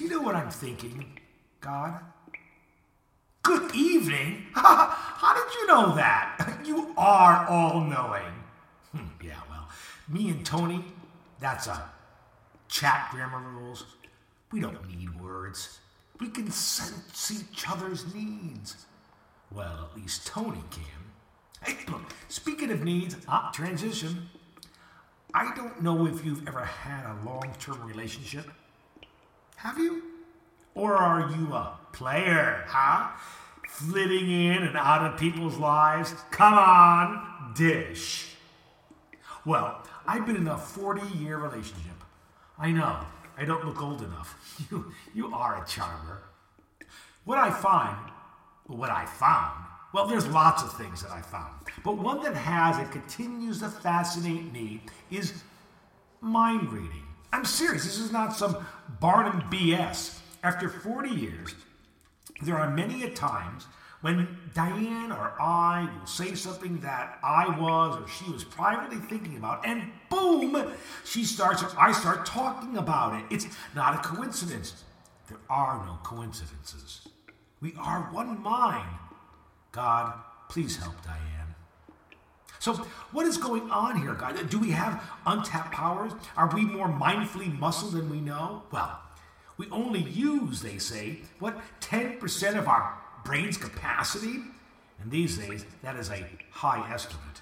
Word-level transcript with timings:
Do 0.00 0.06
you 0.06 0.12
know 0.12 0.22
what 0.22 0.34
I'm 0.34 0.48
thinking, 0.48 1.04
God? 1.60 2.00
Good 3.42 3.74
evening? 3.74 4.46
How 4.54 5.34
did 5.34 5.54
you 5.54 5.66
know 5.66 5.94
that? 5.94 6.56
You 6.64 6.94
are 6.96 7.46
all 7.46 7.82
knowing. 7.82 8.32
Hmm, 8.92 9.08
yeah, 9.22 9.40
well, 9.50 9.68
me 10.08 10.30
and 10.30 10.44
Tony, 10.44 10.82
that's 11.38 11.66
a 11.66 11.90
chat 12.68 13.08
grammar 13.10 13.46
rules. 13.46 13.84
We 14.50 14.60
don't 14.60 14.88
need 14.88 15.20
words. 15.20 15.80
We 16.18 16.28
can 16.28 16.50
sense 16.50 17.30
each 17.30 17.68
other's 17.68 18.14
needs. 18.14 18.86
Well, 19.52 19.90
at 19.90 20.00
least 20.00 20.26
Tony 20.26 20.64
can. 20.70 21.02
Hey, 21.62 21.76
look, 21.92 22.04
speaking 22.28 22.70
of 22.70 22.82
needs, 22.82 23.16
ah, 23.28 23.50
transition. 23.52 24.30
I 25.34 25.54
don't 25.54 25.82
know 25.82 26.06
if 26.06 26.24
you've 26.24 26.48
ever 26.48 26.64
had 26.64 27.04
a 27.04 27.18
long 27.26 27.54
term 27.58 27.82
relationship. 27.86 28.46
Have 29.62 29.78
you? 29.78 30.02
Or 30.74 30.94
are 30.96 31.30
you 31.30 31.52
a 31.52 31.78
player, 31.92 32.64
huh? 32.66 33.10
Flitting 33.68 34.30
in 34.30 34.62
and 34.62 34.74
out 34.74 35.04
of 35.04 35.20
people's 35.20 35.58
lives? 35.58 36.14
Come 36.30 36.54
on, 36.54 37.52
dish. 37.54 38.36
Well, 39.44 39.82
I've 40.06 40.24
been 40.24 40.36
in 40.36 40.48
a 40.48 40.56
40 40.56 41.18
year 41.18 41.36
relationship. 41.36 41.92
I 42.58 42.72
know, 42.72 43.00
I 43.36 43.44
don't 43.44 43.66
look 43.66 43.82
old 43.82 44.02
enough. 44.02 44.36
You, 44.70 44.92
you 45.14 45.34
are 45.34 45.62
a 45.62 45.66
charmer. 45.66 46.22
What 47.24 47.38
I 47.38 47.50
find, 47.50 47.96
what 48.66 48.90
I 48.90 49.06
found, 49.06 49.64
well, 49.94 50.06
there's 50.06 50.26
lots 50.26 50.62
of 50.62 50.76
things 50.76 51.02
that 51.02 51.10
I 51.10 51.22
found. 51.22 51.54
But 51.82 51.96
one 51.96 52.22
that 52.22 52.34
has 52.34 52.76
and 52.76 52.90
continues 52.92 53.60
to 53.60 53.68
fascinate 53.68 54.52
me 54.52 54.82
is 55.10 55.42
mind 56.20 56.70
reading. 56.70 57.09
I'm 57.32 57.44
serious, 57.44 57.84
this 57.84 57.98
is 57.98 58.12
not 58.12 58.36
some 58.36 58.66
Barnum 59.00 59.42
BS. 59.50 60.18
After 60.42 60.68
40 60.68 61.10
years, 61.10 61.54
there 62.42 62.56
are 62.56 62.70
many 62.70 63.02
a 63.02 63.10
times 63.10 63.66
when 64.00 64.38
Diane 64.54 65.12
or 65.12 65.34
I 65.38 65.88
will 65.98 66.06
say 66.06 66.34
something 66.34 66.80
that 66.80 67.18
I 67.22 67.58
was 67.60 68.00
or 68.00 68.08
she 68.08 68.30
was 68.30 68.44
privately 68.44 68.96
thinking 68.96 69.36
about, 69.36 69.66
and 69.66 69.90
boom, 70.08 70.72
she 71.04 71.24
starts 71.24 71.62
or 71.62 71.68
I 71.78 71.92
start 71.92 72.24
talking 72.24 72.78
about 72.78 73.20
it. 73.20 73.24
It's 73.30 73.46
not 73.74 73.94
a 73.94 73.98
coincidence. 73.98 74.84
There 75.28 75.38
are 75.50 75.84
no 75.84 75.98
coincidences. 76.02 77.06
We 77.60 77.74
are 77.78 78.08
one 78.10 78.42
mind. 78.42 78.88
God, 79.72 80.14
please 80.48 80.78
help 80.78 80.94
Diane. 81.04 81.49
So, 82.60 82.74
what 83.12 83.24
is 83.24 83.38
going 83.38 83.70
on 83.70 84.00
here, 84.02 84.12
God? 84.12 84.50
Do 84.50 84.58
we 84.58 84.70
have 84.70 85.02
untapped 85.24 85.72
powers? 85.72 86.12
Are 86.36 86.54
we 86.54 86.62
more 86.62 86.88
mindfully 86.88 87.58
muscle 87.58 87.88
than 87.88 88.10
we 88.10 88.20
know? 88.20 88.64
Well, 88.70 89.00
we 89.56 89.66
only 89.70 90.02
use, 90.02 90.60
they 90.60 90.76
say, 90.76 91.20
what, 91.38 91.58
10% 91.80 92.58
of 92.58 92.68
our 92.68 92.98
brain's 93.24 93.56
capacity? 93.56 94.40
And 95.00 95.10
these 95.10 95.38
days, 95.38 95.64
that 95.82 95.96
is 95.96 96.10
a 96.10 96.26
high 96.50 96.86
estimate. 96.92 97.40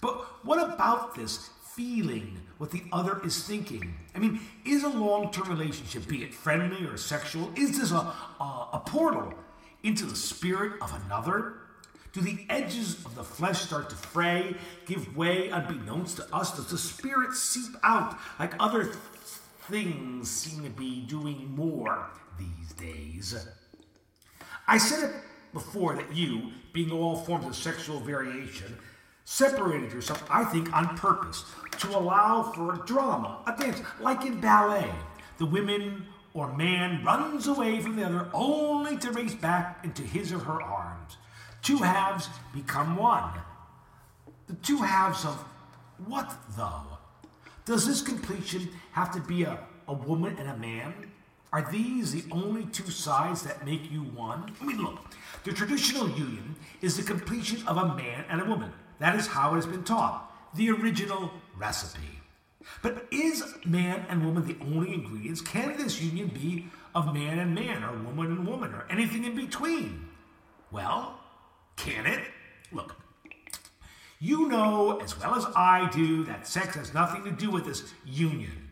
But 0.00 0.14
what 0.44 0.62
about 0.62 1.16
this 1.16 1.50
feeling 1.74 2.40
what 2.58 2.70
the 2.70 2.84
other 2.92 3.20
is 3.24 3.42
thinking? 3.42 3.96
I 4.14 4.20
mean, 4.20 4.38
is 4.64 4.84
a 4.84 4.88
long 4.88 5.32
term 5.32 5.48
relationship, 5.48 6.06
be 6.06 6.22
it 6.22 6.32
friendly 6.32 6.86
or 6.86 6.96
sexual, 6.96 7.50
is 7.56 7.76
this 7.76 7.90
a, 7.90 7.96
a, 7.96 8.68
a 8.74 8.82
portal 8.86 9.34
into 9.82 10.06
the 10.06 10.14
spirit 10.14 10.80
of 10.80 10.94
another? 11.06 11.54
Do 12.12 12.20
the 12.20 12.44
edges 12.48 13.04
of 13.04 13.14
the 13.14 13.22
flesh 13.22 13.60
start 13.62 13.88
to 13.90 13.96
fray, 13.96 14.56
give 14.86 15.16
way 15.16 15.48
unbeknownst 15.50 16.16
to 16.16 16.34
us? 16.34 16.56
Does 16.56 16.66
the 16.66 16.78
spirit 16.78 17.34
seep 17.34 17.76
out 17.84 18.16
like 18.38 18.54
other 18.58 18.84
th- 18.84 18.96
things 19.68 20.28
seem 20.28 20.64
to 20.64 20.70
be 20.70 21.02
doing 21.02 21.54
more 21.54 22.10
these 22.38 22.72
days? 22.72 23.46
I 24.66 24.78
said 24.78 25.10
it 25.10 25.16
before 25.52 25.94
that 25.94 26.14
you, 26.14 26.50
being 26.72 26.90
all 26.90 27.16
forms 27.16 27.46
of 27.46 27.54
sexual 27.54 28.00
variation, 28.00 28.76
separated 29.24 29.92
yourself, 29.92 30.24
I 30.28 30.44
think, 30.44 30.72
on 30.72 30.96
purpose 30.96 31.44
to 31.78 31.96
allow 31.96 32.42
for 32.42 32.74
a 32.74 32.86
drama, 32.86 33.42
a 33.46 33.56
dance, 33.56 33.80
like 34.00 34.24
in 34.24 34.40
ballet. 34.40 34.90
The 35.38 35.46
women 35.46 36.06
or 36.34 36.52
man 36.56 37.04
runs 37.04 37.46
away 37.46 37.80
from 37.80 37.96
the 37.96 38.04
other 38.04 38.28
only 38.34 38.96
to 38.98 39.12
race 39.12 39.34
back 39.34 39.84
into 39.84 40.02
his 40.02 40.32
or 40.32 40.38
her 40.38 40.60
arms. 40.60 41.16
Two 41.62 41.78
halves 41.78 42.28
become 42.54 42.96
one. 42.96 43.32
The 44.46 44.54
two 44.56 44.78
halves 44.78 45.24
of 45.24 45.36
what, 46.06 46.34
though? 46.56 46.98
Does 47.64 47.86
this 47.86 48.02
completion 48.02 48.68
have 48.92 49.12
to 49.12 49.20
be 49.20 49.44
a, 49.44 49.58
a 49.86 49.92
woman 49.92 50.36
and 50.38 50.48
a 50.48 50.56
man? 50.56 50.94
Are 51.52 51.68
these 51.70 52.12
the 52.12 52.24
only 52.30 52.64
two 52.66 52.90
sides 52.90 53.42
that 53.42 53.64
make 53.66 53.90
you 53.90 54.02
one? 54.02 54.54
I 54.60 54.64
mean, 54.64 54.78
look, 54.78 54.98
the 55.44 55.52
traditional 55.52 56.08
union 56.08 56.56
is 56.80 56.96
the 56.96 57.02
completion 57.02 57.66
of 57.66 57.76
a 57.76 57.94
man 57.94 58.24
and 58.28 58.40
a 58.40 58.44
woman. 58.44 58.72
That 58.98 59.16
is 59.16 59.26
how 59.26 59.52
it 59.52 59.56
has 59.56 59.66
been 59.66 59.84
taught, 59.84 60.32
the 60.54 60.70
original 60.70 61.30
recipe. 61.56 62.20
But 62.82 63.06
is 63.10 63.42
man 63.64 64.06
and 64.08 64.24
woman 64.24 64.46
the 64.46 64.56
only 64.64 64.94
ingredients? 64.94 65.40
Can 65.40 65.76
this 65.76 66.00
union 66.00 66.28
be 66.28 66.66
of 66.94 67.12
man 67.12 67.38
and 67.38 67.54
man, 67.54 67.82
or 67.82 67.96
woman 67.98 68.26
and 68.26 68.46
woman, 68.46 68.72
or 68.72 68.86
anything 68.90 69.24
in 69.24 69.34
between? 69.34 70.08
Well, 70.70 71.19
can 71.80 72.06
it? 72.06 72.20
Look, 72.72 72.94
you 74.18 74.48
know 74.48 74.98
as 74.98 75.18
well 75.18 75.34
as 75.34 75.46
I 75.56 75.88
do 75.90 76.24
that 76.24 76.46
sex 76.46 76.76
has 76.76 76.92
nothing 76.92 77.24
to 77.24 77.30
do 77.30 77.50
with 77.50 77.64
this 77.64 77.92
union. 78.04 78.70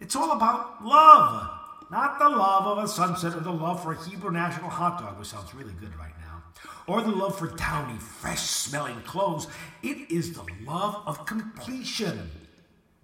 It's 0.00 0.16
all 0.16 0.32
about 0.32 0.84
love, 0.84 1.48
not 1.90 2.18
the 2.18 2.28
love 2.28 2.66
of 2.66 2.84
a 2.84 2.88
sunset 2.88 3.34
or 3.36 3.40
the 3.40 3.52
love 3.52 3.82
for 3.82 3.92
a 3.92 4.04
Hebrew 4.04 4.32
national 4.32 4.68
hot 4.68 4.98
dog, 4.98 5.18
which 5.18 5.28
sounds 5.28 5.54
really 5.54 5.74
good 5.74 5.96
right 5.96 6.12
now, 6.20 6.42
or 6.88 7.02
the 7.02 7.10
love 7.10 7.38
for 7.38 7.46
downy, 7.46 7.98
fresh 7.98 8.42
smelling 8.42 9.00
clothes. 9.02 9.46
It 9.84 10.10
is 10.10 10.32
the 10.32 10.44
love 10.66 11.02
of 11.06 11.24
completion. 11.26 12.30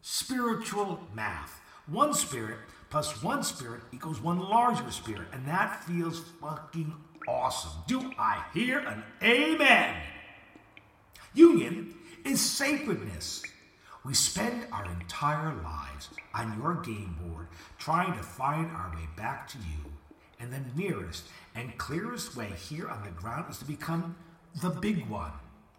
Spiritual 0.02 1.00
math. 1.14 1.60
One 1.86 2.14
spirit 2.14 2.58
plus 2.90 3.22
one 3.22 3.44
spirit 3.44 3.82
equals 3.92 4.20
one 4.20 4.40
larger 4.40 4.90
spirit, 4.90 5.28
and 5.32 5.46
that 5.46 5.84
feels 5.84 6.20
fucking 6.40 6.92
awesome. 7.30 7.70
Do 7.86 8.12
I 8.18 8.44
hear 8.52 8.80
an 8.80 9.02
amen? 9.22 9.94
Union 11.32 11.94
is 12.24 12.40
sacredness. 12.40 13.42
We 14.04 14.14
spend 14.14 14.66
our 14.72 14.84
entire 14.86 15.54
lives 15.62 16.08
on 16.34 16.58
your 16.58 16.74
game 16.74 17.16
board 17.22 17.48
trying 17.78 18.12
to 18.14 18.22
find 18.22 18.70
our 18.72 18.90
way 18.94 19.06
back 19.16 19.46
to 19.48 19.58
you. 19.58 19.92
And 20.40 20.52
the 20.52 20.62
nearest 20.74 21.28
and 21.54 21.76
clearest 21.78 22.34
way 22.34 22.50
here 22.68 22.88
on 22.88 23.04
the 23.04 23.10
ground 23.10 23.46
is 23.50 23.58
to 23.58 23.64
become 23.64 24.16
the 24.60 24.70
big 24.70 25.06
one. 25.06 25.32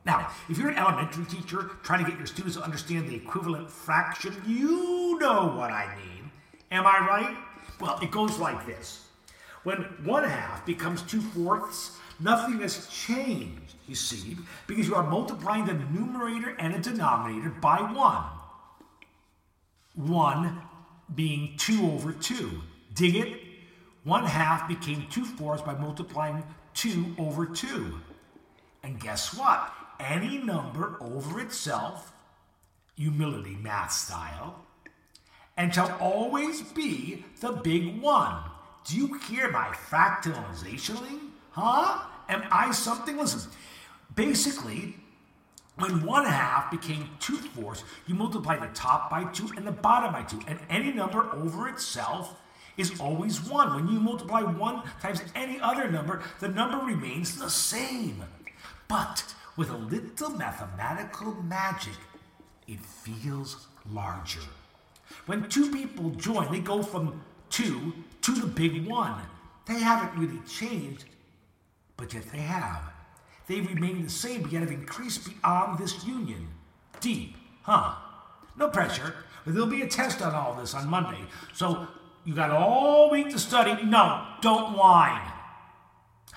Now, 0.05 0.31
if 0.49 0.57
you're 0.57 0.69
an 0.69 0.77
elementary 0.77 1.25
teacher 1.25 1.71
trying 1.83 2.03
to 2.03 2.09
get 2.09 2.17
your 2.17 2.27
students 2.27 2.55
to 2.55 2.63
understand 2.63 3.09
the 3.09 3.15
equivalent 3.15 3.69
fraction, 3.69 4.35
you 4.47 5.17
know 5.19 5.53
what 5.55 5.71
I 5.71 5.95
mean. 5.95 6.31
Am 6.71 6.87
I 6.87 6.99
right? 7.07 7.37
Well, 7.79 7.99
it 8.01 8.11
goes 8.11 8.37
like 8.37 8.65
this 8.65 9.07
when 9.63 9.77
one 10.03 10.23
half 10.23 10.65
becomes 10.65 11.01
two 11.03 11.21
fourths, 11.21 11.97
nothing 12.19 12.59
has 12.59 12.87
changed, 12.87 13.75
you 13.87 13.95
see, 13.95 14.37
because 14.67 14.87
you 14.87 14.95
are 14.95 15.09
multiplying 15.09 15.65
the 15.65 15.73
numerator 15.73 16.55
and 16.57 16.73
the 16.73 16.79
denominator 16.79 17.49
by 17.49 17.77
one. 17.81 18.23
One 19.95 20.61
being 21.13 21.55
two 21.57 21.91
over 21.91 22.11
two. 22.13 22.61
Dig 22.93 23.15
it? 23.15 23.39
One 24.03 24.25
half 24.25 24.67
became 24.67 25.05
two 25.09 25.25
fourths 25.25 25.61
by 25.61 25.75
multiplying 25.75 26.43
two 26.73 27.13
over 27.19 27.45
two. 27.45 27.99
And 28.83 28.99
guess 28.99 29.35
what? 29.35 29.71
Any 29.99 30.39
number 30.39 30.97
over 30.99 31.39
itself, 31.39 32.11
humility 32.95 33.57
math 33.61 33.91
style, 33.91 34.65
and 35.55 35.73
shall 35.73 35.95
always 35.99 36.63
be 36.63 37.25
the 37.39 37.51
big 37.51 38.01
one. 38.01 38.41
Do 38.85 38.97
you 38.97 39.19
hear 39.29 39.51
my 39.51 39.67
fractalizationing? 39.89 41.29
Huh? 41.51 42.05
Am 42.29 42.43
I 42.51 42.71
something? 42.71 43.17
Listen, 43.17 43.51
basically, 44.15 44.95
when 45.77 46.05
one 46.05 46.25
half 46.25 46.71
became 46.71 47.09
two 47.19 47.37
fourths, 47.37 47.83
you 48.07 48.15
multiply 48.15 48.57
the 48.57 48.73
top 48.73 49.09
by 49.09 49.25
two 49.25 49.49
and 49.55 49.65
the 49.65 49.71
bottom 49.71 50.13
by 50.13 50.23
two, 50.23 50.39
and 50.47 50.59
any 50.69 50.91
number 50.91 51.31
over 51.33 51.67
itself 51.67 52.39
is 52.77 52.99
always 52.99 53.41
one. 53.47 53.75
When 53.75 53.87
you 53.87 53.99
multiply 53.99 54.41
one 54.41 54.83
times 55.01 55.21
any 55.35 55.59
other 55.59 55.89
number, 55.89 56.21
the 56.39 56.47
number 56.47 56.77
remains 56.85 57.37
the 57.37 57.49
same. 57.49 58.23
But 58.87 59.33
with 59.57 59.69
a 59.69 59.77
little 59.77 60.31
mathematical 60.31 61.33
magic, 61.43 61.93
it 62.67 62.79
feels 62.79 63.67
larger. 63.89 64.41
When 65.25 65.49
two 65.49 65.71
people 65.71 66.11
join, 66.11 66.51
they 66.51 66.59
go 66.59 66.81
from 66.81 67.21
two 67.49 67.93
to 68.21 68.31
the 68.31 68.47
big 68.47 68.85
one. 68.87 69.21
They 69.65 69.79
haven't 69.79 70.19
really 70.19 70.39
changed, 70.47 71.05
but 71.97 72.13
yet 72.13 72.23
they 72.31 72.39
have. 72.39 72.81
They 73.47 73.61
remain 73.61 74.03
the 74.03 74.09
same, 74.09 74.43
but 74.43 74.51
yet 74.51 74.61
have 74.61 74.71
increased 74.71 75.27
beyond 75.29 75.77
this 75.77 76.05
union. 76.05 76.47
Deep, 76.99 77.35
huh? 77.63 77.95
No 78.57 78.69
pressure, 78.69 79.13
but 79.43 79.53
there'll 79.53 79.67
be 79.67 79.81
a 79.81 79.87
test 79.87 80.21
on 80.21 80.33
all 80.33 80.53
this 80.55 80.73
on 80.73 80.87
Monday. 80.87 81.21
So 81.53 81.87
you 82.25 82.35
got 82.35 82.51
all 82.51 83.09
week 83.09 83.29
to 83.31 83.39
study. 83.39 83.83
No, 83.83 84.25
don't 84.41 84.77
whine. 84.77 85.31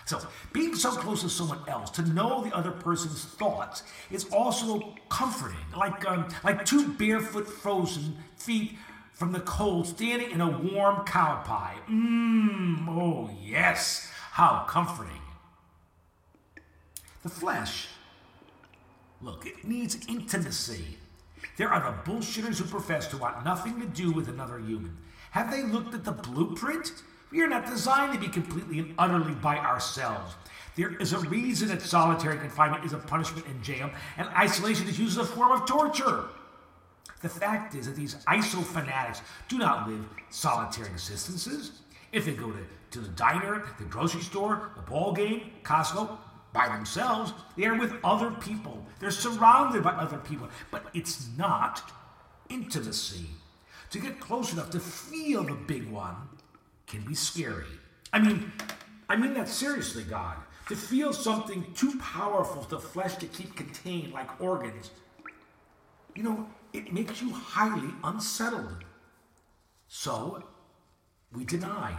So, 0.07 0.21
being 0.53 0.75
so 0.75 0.91
close 0.91 1.23
to 1.23 1.31
someone 1.31 1.61
else, 1.67 1.91
to 1.93 2.03
know 2.03 2.45
the 2.45 2.55
other 2.55 2.71
person's 2.71 3.25
thoughts, 3.25 3.85
is 4.11 4.27
also 4.31 4.95
comforting. 5.09 5.57
Like, 5.75 6.07
um, 6.07 6.29
like 6.43 6.67
two 6.67 6.89
barefoot 6.89 7.49
frozen 7.49 8.17
feet 8.37 8.77
from 9.15 9.33
the 9.33 9.41
cold 9.41 9.87
standing 9.87 10.31
in 10.31 10.41
a 10.41 10.51
warm 10.51 11.05
cow 11.07 11.41
pie. 11.45 11.77
Mmm, 11.89 12.87
oh 12.89 13.31
yes, 13.43 14.11
how 14.33 14.65
comforting. 14.69 15.23
The 17.23 17.29
flesh, 17.31 17.87
look, 19.23 19.47
it 19.47 19.65
needs 19.65 19.97
intimacy. 20.09 20.99
There 21.57 21.73
are 21.73 21.81
the 21.81 22.11
bullshitters 22.11 22.59
who 22.59 22.65
profess 22.65 23.07
to 23.09 23.17
want 23.17 23.45
nothing 23.45 23.81
to 23.81 23.87
do 23.87 24.11
with 24.11 24.29
another 24.29 24.59
human. 24.59 24.97
Have 25.31 25.51
they 25.51 25.63
looked 25.63 25.95
at 25.95 26.05
the 26.05 26.13
blueprint? 26.13 26.93
We 27.31 27.41
are 27.41 27.49
not 27.49 27.67
designed 27.67 28.13
to 28.15 28.19
be 28.19 28.29
completely 28.29 28.81
and 28.81 28.95
utterly 28.99 29.35
by 29.35 29.57
ourselves. 29.59 30.35
There 30.77 30.97
is 30.97 31.13
a 31.13 31.21
reason 31.21 31.69
that 31.69 31.83
solitary 31.83 32.39
confinement 32.39 32.85
is 32.85 32.93
a 32.93 32.99
punishment 32.99 33.47
in 33.47 33.63
jail 33.63 33.91
and 34.17 34.29
isolation 34.29 34.89
is 34.89 34.99
used 34.99 35.19
as 35.19 35.29
a 35.29 35.33
form 35.33 35.53
of 35.53 35.67
torture. 35.67 36.25
The 37.25 37.31
fact 37.31 37.75
is 37.75 37.87
that 37.87 37.97
these 37.97 38.17
ISO 38.26 38.62
fanatics 38.62 39.23
do 39.49 39.56
not 39.56 39.88
live 39.88 40.05
solitary 40.29 40.91
existences. 40.91 41.81
If 42.12 42.26
they 42.26 42.35
go 42.35 42.50
to, 42.50 42.59
to 42.91 43.00
the 43.00 43.09
diner, 43.09 43.65
the 43.79 43.87
grocery 43.87 44.21
store, 44.21 44.69
the 44.76 44.82
ball 44.82 45.15
game, 45.15 45.50
Costco, 45.62 46.19
by 46.53 46.69
themselves, 46.69 47.32
they 47.56 47.65
are 47.65 47.79
with 47.79 47.94
other 48.05 48.31
people. 48.31 48.85
They're 49.00 49.11
surrounded 49.11 49.82
by 49.82 49.93
other 49.93 50.19
people. 50.19 50.50
But 50.71 50.85
it's 50.93 51.31
not 51.38 51.91
intimacy. 52.50 53.25
To 53.93 53.99
get 53.99 54.20
close 54.20 54.53
enough 54.53 54.69
to 54.73 54.79
feel 54.79 55.44
the 55.44 55.55
big 55.55 55.91
one 55.91 56.17
can 56.87 57.06
be 57.06 57.15
scary. 57.15 57.65
I 58.12 58.19
mean, 58.19 58.53
I 59.09 59.17
mean 59.17 59.32
that 59.32 59.49
seriously, 59.49 60.05
God. 60.05 60.37
To 60.69 60.77
feel 60.77 61.15
something 61.15 61.65
too 61.75 61.99
powerful 61.99 62.65
to 62.65 62.79
flesh 62.79 63.17
to 63.17 63.27
keep 63.27 63.56
contained, 63.56 64.12
like 64.12 64.29
organs, 64.43 64.91
you 66.15 66.23
know, 66.23 66.49
it 66.73 66.93
makes 66.93 67.21
you 67.23 67.33
highly 67.33 67.91
unsettled. 68.03 68.85
So, 69.89 70.43
we 71.33 71.45
deny. 71.45 71.97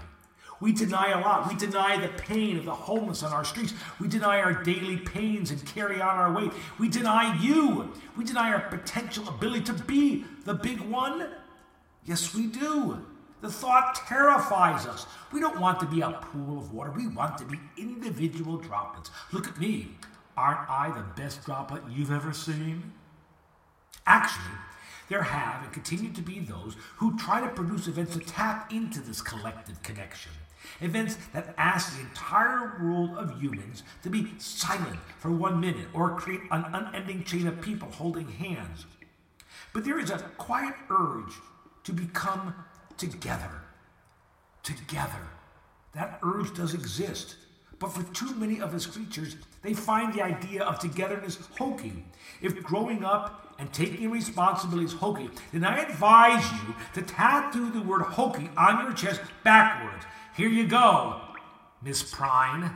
We 0.61 0.71
deny 0.71 1.11
a 1.11 1.19
lot. 1.19 1.49
We 1.49 1.55
deny 1.55 1.97
the 1.97 2.07
pain 2.07 2.57
of 2.57 2.65
the 2.65 2.73
homeless 2.73 3.23
on 3.23 3.33
our 3.33 3.43
streets. 3.43 3.73
We 3.99 4.07
deny 4.07 4.39
our 4.39 4.63
daily 4.63 4.97
pains 4.97 5.51
and 5.51 5.65
carry 5.65 6.01
on 6.01 6.15
our 6.17 6.33
weight. 6.33 6.51
We 6.79 6.87
deny 6.87 7.37
you. 7.41 7.93
We 8.17 8.23
deny 8.23 8.53
our 8.53 8.61
potential 8.69 9.27
ability 9.27 9.65
to 9.65 9.73
be 9.73 10.25
the 10.45 10.53
big 10.53 10.79
one. 10.79 11.29
Yes, 12.05 12.33
we 12.33 12.47
do. 12.47 13.05
The 13.41 13.51
thought 13.51 13.95
terrifies 14.07 14.85
us. 14.85 15.05
We 15.33 15.39
don't 15.39 15.59
want 15.59 15.79
to 15.81 15.85
be 15.85 16.01
a 16.01 16.11
pool 16.11 16.57
of 16.57 16.73
water. 16.73 16.91
We 16.91 17.07
want 17.07 17.37
to 17.39 17.45
be 17.45 17.59
individual 17.77 18.57
droplets. 18.57 19.11
Look 19.31 19.47
at 19.47 19.59
me. 19.59 19.89
Aren't 20.37 20.69
I 20.69 20.91
the 20.91 21.21
best 21.21 21.45
droplet 21.45 21.83
you've 21.89 22.11
ever 22.11 22.33
seen? 22.33 22.93
Actually, 24.05 24.55
there 25.09 25.23
have 25.23 25.63
and 25.63 25.73
continue 25.73 26.11
to 26.11 26.21
be 26.21 26.39
those 26.39 26.75
who 26.97 27.17
try 27.17 27.41
to 27.41 27.49
produce 27.49 27.87
events 27.87 28.13
to 28.13 28.19
tap 28.19 28.71
into 28.71 28.99
this 28.99 29.21
collective 29.21 29.81
connection. 29.83 30.31
Events 30.81 31.17
that 31.33 31.53
ask 31.57 31.95
the 31.95 32.01
entire 32.01 32.77
world 32.81 33.11
of 33.17 33.39
humans 33.39 33.83
to 34.03 34.09
be 34.09 34.33
silent 34.39 34.99
for 35.19 35.31
one 35.31 35.59
minute 35.59 35.87
or 35.93 36.15
create 36.15 36.41
an 36.51 36.65
unending 36.73 37.23
chain 37.23 37.47
of 37.47 37.61
people 37.61 37.89
holding 37.91 38.27
hands. 38.27 38.85
But 39.73 39.85
there 39.85 39.99
is 39.99 40.09
a 40.09 40.17
quiet 40.37 40.73
urge 40.89 41.33
to 41.83 41.93
become 41.93 42.55
together. 42.97 43.61
Together. 44.63 45.27
That 45.93 46.19
urge 46.23 46.53
does 46.55 46.73
exist. 46.73 47.35
But 47.77 47.89
for 47.89 48.03
too 48.13 48.33
many 48.35 48.59
of 48.59 48.73
us 48.73 48.85
creatures, 48.85 49.35
they 49.61 49.73
find 49.73 50.13
the 50.13 50.23
idea 50.23 50.63
of 50.63 50.79
togetherness 50.79 51.37
hokey. 51.57 52.05
If 52.41 52.63
growing 52.63 53.03
up 53.03 53.44
and 53.57 53.71
taking 53.71 54.11
responsibility 54.11 54.85
is 54.85 54.93
hokey, 54.93 55.29
then 55.53 55.63
I 55.63 55.79
advise 55.79 56.43
you 56.51 56.75
to 56.93 57.01
tattoo 57.01 57.71
the 57.71 57.81
word 57.81 58.01
hokey 58.01 58.49
on 58.57 58.83
your 58.83 58.93
chest 58.93 59.21
backwards. 59.43 60.05
Here 60.35 60.49
you 60.49 60.67
go, 60.67 61.21
Miss 61.81 62.03
Prine. 62.11 62.71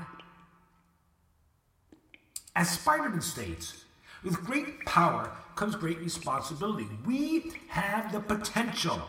As 2.56 2.70
Spider-Man 2.70 3.22
states, 3.22 3.86
with 4.24 4.44
great 4.44 4.86
power 4.86 5.32
comes 5.56 5.76
great 5.76 6.00
responsibility. 6.00 6.88
We 7.06 7.52
have 7.68 8.12
the 8.12 8.20
potential 8.20 9.02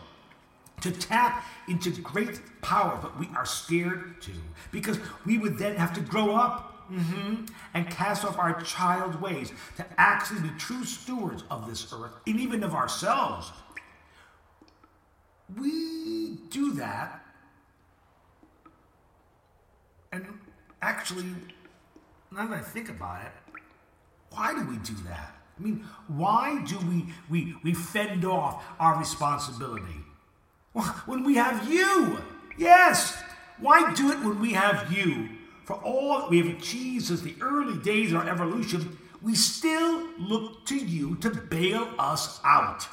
to 0.81 0.91
tap 0.91 1.43
into 1.67 1.91
great 2.01 2.41
power, 2.61 2.97
but 3.01 3.19
we 3.19 3.27
are 3.35 3.45
scared 3.45 4.21
to 4.21 4.31
because 4.71 4.99
we 5.25 5.37
would 5.37 5.57
then 5.57 5.75
have 5.75 5.93
to 5.93 6.01
grow 6.01 6.35
up 6.35 6.70
mm-hmm, 6.91 7.45
and 7.73 7.89
cast 7.89 8.25
off 8.25 8.37
our 8.37 8.61
child 8.61 9.21
ways 9.21 9.51
to 9.77 9.85
actually 9.97 10.41
be 10.41 10.49
true 10.57 10.83
stewards 10.83 11.43
of 11.49 11.67
this 11.67 11.91
earth 11.93 12.11
and 12.27 12.39
even 12.39 12.63
of 12.63 12.75
ourselves. 12.75 13.51
We 15.57 16.37
do 16.49 16.73
that, 16.73 17.25
and 20.11 20.25
actually, 20.81 21.25
now 22.31 22.47
that 22.47 22.59
I 22.59 22.61
think 22.61 22.89
about 22.89 23.21
it, 23.25 23.31
why 24.29 24.53
do 24.53 24.65
we 24.65 24.77
do 24.77 24.93
that? 25.07 25.35
I 25.59 25.63
mean, 25.63 25.85
why 26.07 26.63
do 26.65 26.77
we, 26.79 27.05
we, 27.29 27.55
we 27.63 27.73
fend 27.73 28.25
off 28.25 28.63
our 28.79 28.97
responsibility? 28.97 30.01
When 31.05 31.23
we 31.23 31.35
have 31.35 31.69
you. 31.69 32.17
Yes. 32.57 33.21
Why 33.59 33.93
do 33.93 34.11
it 34.11 34.19
when 34.23 34.39
we 34.39 34.53
have 34.53 34.91
you? 34.91 35.29
For 35.63 35.75
all 35.75 36.19
that 36.19 36.29
we 36.29 36.39
have 36.39 36.57
achieved 36.57 37.05
since 37.05 37.21
the 37.21 37.35
early 37.41 37.77
days 37.81 38.11
of 38.11 38.19
our 38.19 38.29
evolution, 38.29 38.97
we 39.21 39.35
still 39.35 40.07
look 40.17 40.65
to 40.65 40.75
you 40.75 41.15
to 41.17 41.29
bail 41.29 41.87
us 41.99 42.39
out. 42.43 42.87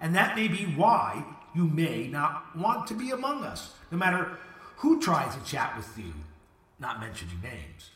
And 0.00 0.14
that 0.14 0.34
may 0.36 0.48
be 0.48 0.64
why 0.64 1.24
you 1.54 1.64
may 1.64 2.08
not 2.08 2.56
want 2.56 2.86
to 2.88 2.94
be 2.94 3.10
among 3.10 3.44
us, 3.44 3.72
no 3.90 3.98
matter 3.98 4.38
who 4.76 5.00
tries 5.00 5.34
to 5.36 5.44
chat 5.44 5.76
with 5.76 5.96
you, 5.98 6.12
not 6.80 7.00
mentioning 7.00 7.40
names. 7.42 7.90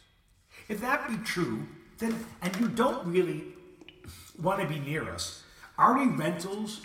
If 0.69 0.81
that 0.83 1.09
be 1.09 1.17
true, 1.25 1.67
then, 1.99 2.25
and 2.43 2.55
you 2.57 2.69
don't 2.69 3.07
really 3.07 3.45
want 4.41 4.61
to 4.61 4.69
be 4.69 4.79
near 4.79 5.11
us, 5.11 5.43
are 5.79 5.99
we 5.99 6.07
rentals 6.07 6.83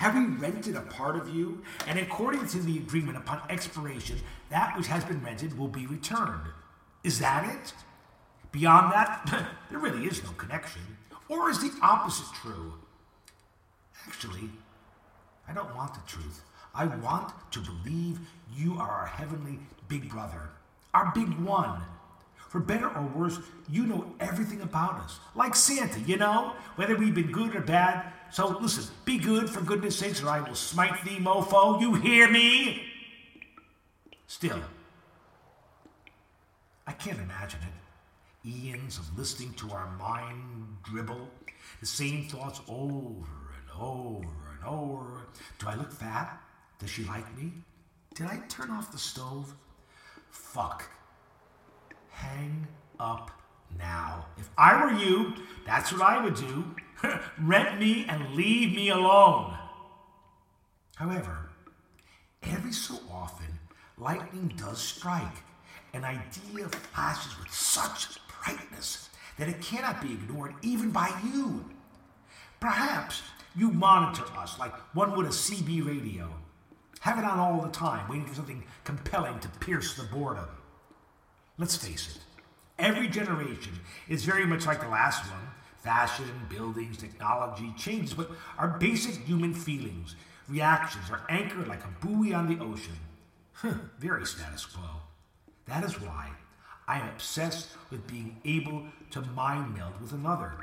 have 0.00 0.14
we 0.14 0.24
rented 0.24 0.76
a 0.76 0.80
part 0.80 1.14
of 1.14 1.28
you? 1.28 1.62
And 1.86 1.98
according 1.98 2.46
to 2.48 2.58
the 2.58 2.78
agreement, 2.78 3.18
upon 3.18 3.42
expiration, 3.50 4.16
that 4.48 4.74
which 4.74 4.86
has 4.86 5.04
been 5.04 5.22
rented 5.22 5.58
will 5.58 5.68
be 5.68 5.86
returned. 5.86 6.46
Is 7.04 7.18
that 7.18 7.44
it? 7.54 7.74
Beyond 8.50 8.94
that, 8.94 9.46
there 9.70 9.78
really 9.78 10.06
is 10.06 10.24
no 10.24 10.30
connection. 10.30 10.80
Or 11.28 11.50
is 11.50 11.60
the 11.60 11.70
opposite 11.82 12.34
true? 12.34 12.72
Actually, 14.06 14.48
I 15.46 15.52
don't 15.52 15.76
want 15.76 15.92
the 15.92 16.00
truth. 16.06 16.44
I 16.74 16.86
want 16.86 17.34
to 17.50 17.60
believe 17.60 18.20
you 18.56 18.76
are 18.78 18.88
our 18.88 19.06
heavenly 19.06 19.58
big 19.88 20.08
brother, 20.08 20.48
our 20.94 21.12
big 21.14 21.28
one. 21.40 21.82
For 22.50 22.58
better 22.58 22.88
or 22.88 23.06
worse, 23.14 23.38
you 23.68 23.86
know 23.86 24.12
everything 24.18 24.60
about 24.62 24.94
us. 24.94 25.20
Like 25.36 25.54
Santa, 25.54 26.00
you 26.00 26.16
know? 26.16 26.56
Whether 26.74 26.96
we've 26.96 27.14
been 27.14 27.30
good 27.30 27.54
or 27.54 27.60
bad, 27.60 28.12
so 28.32 28.48
listen, 28.58 28.92
be 29.04 29.18
good 29.18 29.48
for 29.48 29.60
goodness 29.60 29.96
sakes, 29.96 30.20
or 30.20 30.30
I 30.30 30.40
will 30.40 30.56
smite 30.56 31.04
thee, 31.04 31.18
mofo. 31.20 31.80
You 31.80 31.94
hear 31.94 32.28
me? 32.28 32.82
Still, 34.26 34.60
I 36.88 36.92
can't 36.92 37.20
imagine 37.20 37.60
it. 37.62 38.48
Eons 38.48 38.98
of 38.98 39.16
listening 39.16 39.52
to 39.54 39.70
our 39.70 39.88
mind 39.96 40.76
dribble, 40.82 41.28
the 41.78 41.86
same 41.86 42.26
thoughts 42.26 42.62
over 42.68 43.28
and 43.60 43.80
over 43.80 44.26
and 44.56 44.64
over. 44.66 45.26
Do 45.60 45.68
I 45.68 45.76
look 45.76 45.92
fat? 45.92 46.42
Does 46.80 46.90
she 46.90 47.04
like 47.04 47.38
me? 47.38 47.52
Did 48.16 48.26
I 48.26 48.40
turn 48.48 48.72
off 48.72 48.90
the 48.90 48.98
stove? 48.98 49.54
Fuck. 50.30 50.90
Hang 52.20 52.66
up 52.98 53.30
now. 53.78 54.26
If 54.36 54.50
I 54.58 54.84
were 54.84 54.92
you, 54.92 55.34
that's 55.66 55.90
what 55.90 56.02
I 56.02 56.22
would 56.22 56.34
do. 56.34 56.76
Rent 57.40 57.80
me 57.80 58.04
and 58.06 58.34
leave 58.34 58.74
me 58.76 58.90
alone. 58.90 59.56
However, 60.96 61.48
every 62.42 62.72
so 62.72 62.98
often, 63.10 63.58
lightning 63.96 64.52
does 64.56 64.78
strike. 64.78 65.38
An 65.94 66.04
idea 66.04 66.68
flashes 66.68 67.38
with 67.38 67.52
such 67.52 68.18
brightness 68.44 69.08
that 69.38 69.48
it 69.48 69.62
cannot 69.62 70.02
be 70.02 70.12
ignored 70.12 70.54
even 70.60 70.90
by 70.90 71.10
you. 71.32 71.64
Perhaps 72.60 73.22
you 73.56 73.70
monitor 73.70 74.24
us 74.36 74.58
like 74.58 74.74
one 74.94 75.16
would 75.16 75.24
a 75.24 75.30
CB 75.30 75.86
radio. 75.86 76.28
Have 77.00 77.18
it 77.18 77.24
on 77.24 77.38
all 77.38 77.62
the 77.62 77.70
time, 77.70 78.06
waiting 78.10 78.26
for 78.26 78.34
something 78.34 78.62
compelling 78.84 79.40
to 79.40 79.48
pierce 79.60 79.94
the 79.94 80.02
boredom. 80.02 80.48
Let's 81.60 81.76
face 81.76 82.16
it, 82.16 82.22
every 82.78 83.06
generation 83.06 83.80
is 84.08 84.24
very 84.24 84.46
much 84.46 84.64
like 84.64 84.80
the 84.80 84.88
last 84.88 85.30
one 85.30 85.42
fashion, 85.82 86.24
buildings, 86.48 86.96
technology 86.96 87.74
changes, 87.76 88.14
but 88.14 88.30
our 88.56 88.78
basic 88.78 89.16
human 89.26 89.52
feelings, 89.52 90.16
reactions 90.48 91.10
are 91.10 91.20
anchored 91.28 91.68
like 91.68 91.84
a 91.84 92.06
buoy 92.06 92.32
on 92.32 92.48
the 92.48 92.62
ocean. 92.64 92.96
Very 93.98 94.24
status 94.24 94.64
quo. 94.64 94.84
That 95.66 95.84
is 95.84 96.00
why 96.00 96.30
I 96.88 97.00
am 97.00 97.08
obsessed 97.10 97.68
with 97.90 98.06
being 98.06 98.40
able 98.46 98.84
to 99.10 99.20
mind 99.20 99.76
meld 99.76 100.00
with 100.00 100.12
another. 100.12 100.54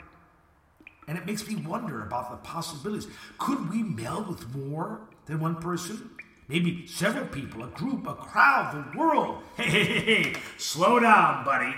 And 1.07 1.15
it 1.15 1.27
makes 1.27 1.47
me 1.47 1.57
wonder 1.57 2.01
about 2.01 2.31
the 2.31 2.37
possibilities. 2.37 3.07
Could 3.37 3.69
we 3.69 3.83
meld 3.83 4.27
with 4.27 4.55
more 4.55 5.01
than 5.27 5.39
one 5.39 5.57
person? 5.57 6.09
Maybe 6.47 6.87
several 6.87 7.25
people, 7.25 7.63
a 7.63 7.67
group, 7.67 8.07
a 8.07 8.13
crowd, 8.13 8.91
the 8.93 8.97
world. 8.97 9.43
Hey, 9.57 9.69
hey, 9.69 9.83
hey, 9.83 10.23
hey. 10.23 10.33
slow 10.57 10.99
down, 10.99 11.43
buddy. 11.43 11.73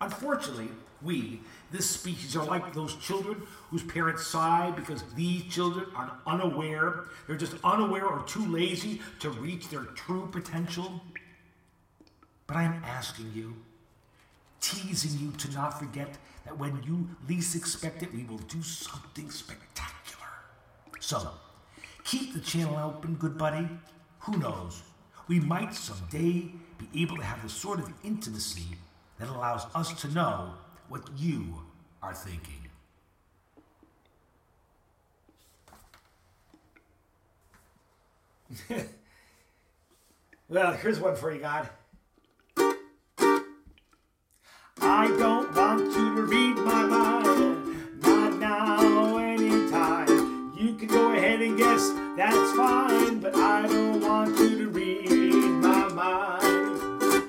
Unfortunately, 0.00 0.68
we, 1.02 1.40
this 1.70 1.88
species, 1.88 2.36
are 2.36 2.44
like 2.44 2.74
those 2.74 2.96
children 2.96 3.42
whose 3.70 3.82
parents 3.82 4.26
sigh 4.26 4.72
because 4.74 5.02
these 5.14 5.44
children 5.44 5.86
are 5.94 6.18
unaware. 6.26 7.04
They're 7.26 7.36
just 7.36 7.54
unaware 7.64 8.06
or 8.06 8.22
too 8.24 8.44
lazy 8.46 9.00
to 9.20 9.30
reach 9.30 9.68
their 9.68 9.84
true 9.84 10.28
potential. 10.30 11.00
But 12.46 12.56
I 12.56 12.64
am 12.64 12.82
asking 12.84 13.32
you, 13.34 13.54
teasing 14.60 15.18
you 15.18 15.32
to 15.32 15.50
not 15.52 15.78
forget 15.78 16.18
that 16.44 16.58
when 16.58 16.82
you 16.82 17.08
least 17.28 17.54
expect 17.54 18.02
it, 18.02 18.12
we 18.12 18.24
will 18.24 18.38
do 18.38 18.62
something 18.62 19.30
spectacular. 19.30 20.28
So, 20.98 21.30
keep 22.04 22.34
the 22.34 22.40
channel 22.40 22.76
open, 22.76 23.14
good 23.14 23.36
buddy. 23.38 23.68
Who 24.20 24.36
knows? 24.36 24.82
We 25.28 25.40
might 25.40 25.74
someday 25.74 26.50
be 26.78 27.02
able 27.02 27.16
to 27.16 27.24
have 27.24 27.42
the 27.42 27.48
sort 27.48 27.78
of 27.78 27.92
intimacy 28.02 28.76
that 29.18 29.28
allows 29.28 29.66
us 29.74 29.92
to 30.02 30.08
know 30.08 30.54
what 30.88 31.08
you 31.16 31.62
are 32.02 32.14
thinking. 32.14 32.54
well, 40.48 40.72
here's 40.72 40.98
one 40.98 41.14
for 41.14 41.32
you, 41.32 41.40
God. 41.40 41.68
I 44.82 45.06
don't 45.18 45.54
want 45.54 45.84
you 45.94 46.14
to 46.16 46.22
read 46.22 46.56
my 46.56 46.82
mind, 46.82 47.29
You 50.70 50.76
can 50.76 50.86
go 50.86 51.12
ahead 51.12 51.42
and 51.42 51.58
guess, 51.58 51.90
that's 52.16 52.52
fine, 52.56 53.18
but 53.18 53.34
I 53.34 53.66
don't 53.66 54.00
want 54.00 54.38
you 54.38 54.56
to 54.58 54.68
read 54.68 55.10
my 55.10 55.88
mind. 55.88 57.28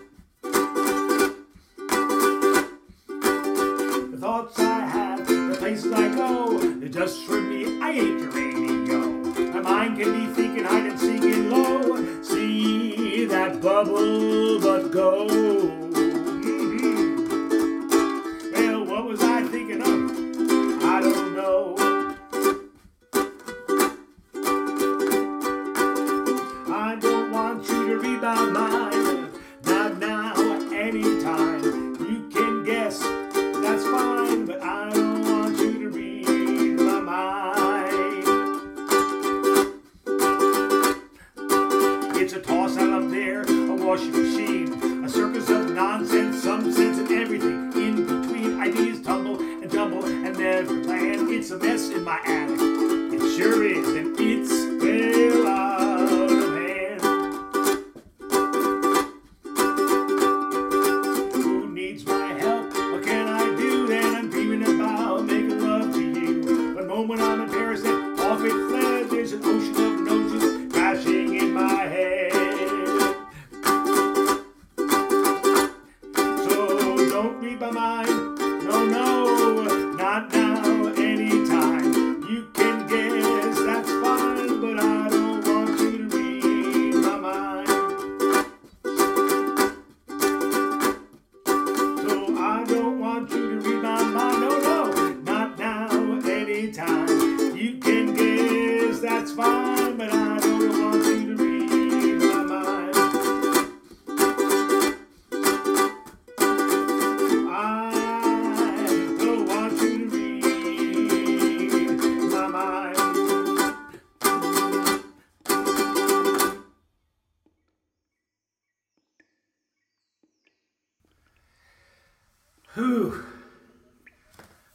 The 4.12 4.18
thoughts 4.20 4.60
I 4.60 4.82
have, 4.82 5.28
the 5.28 5.56
places 5.58 5.92
I 5.92 6.14
go, 6.14 6.60
they're 6.60 6.88
just 6.88 7.24
for 7.24 7.42
me, 7.42 7.82
I 7.82 7.90
ain't 7.90 8.20
your 8.20 8.30
radio. 8.30 9.00
My 9.54 9.62
mind 9.62 9.98
can 9.98 10.14
be 10.14 10.32
thinking 10.36 10.64
hide 10.64 10.86
and 10.86 11.00
seeking 11.00 11.50
low, 11.50 12.22
see 12.22 13.26
that 13.26 13.60
bubble 13.60 14.41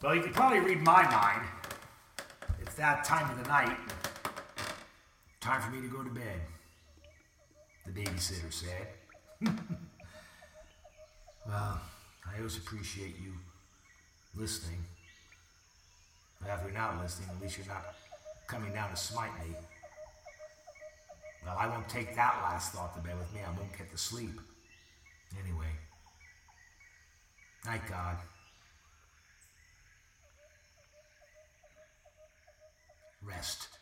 Well, 0.06 0.14
you 0.14 0.22
could 0.22 0.34
probably 0.34 0.60
read 0.60 0.82
my 0.82 1.02
mind. 1.02 1.42
It's 2.62 2.76
that 2.76 3.02
time 3.02 3.28
of 3.28 3.42
the 3.42 3.48
night. 3.48 3.76
Time 5.40 5.60
for 5.60 5.72
me 5.72 5.82
to 5.82 5.88
go 5.88 6.04
to 6.04 6.10
bed. 6.10 6.42
The 7.86 7.90
babysitter 7.90 8.52
said. 8.52 8.86
well, 11.48 11.80
I 12.24 12.36
always 12.38 12.56
appreciate 12.56 13.16
you 13.20 13.32
listening. 14.36 14.78
But 16.40 16.50
if 16.50 16.60
you're 16.62 16.72
not 16.72 17.02
listening, 17.02 17.28
at 17.34 17.42
least 17.42 17.58
you're 17.58 17.66
not 17.66 17.96
coming 18.46 18.72
down 18.72 18.90
to 18.90 18.96
smite 18.96 19.36
me. 19.44 19.56
Well, 21.44 21.56
I 21.58 21.66
won't 21.66 21.88
take 21.88 22.14
that 22.14 22.38
last 22.44 22.74
thought 22.74 22.94
to 22.94 23.00
bed 23.00 23.18
with 23.18 23.34
me. 23.34 23.40
I 23.44 23.50
won't 23.58 23.76
get 23.76 23.90
to 23.90 23.98
sleep. 23.98 24.38
Anyway. 25.36 25.72
Night, 27.64 27.82
God. 27.90 28.18
Rest. 33.26 33.75